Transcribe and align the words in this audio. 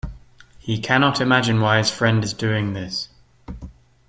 He 0.57 0.79
cannot 0.79 1.21
imagine 1.21 1.61
why 1.61 1.77
his 1.77 1.91
friend 1.91 2.23
is 2.23 2.33
doing 2.33 2.73
this. 2.73 3.09